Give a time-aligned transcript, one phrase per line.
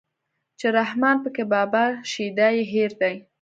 [0.59, 3.15] چې رحمان پکې بابا شيدا يې هېر دی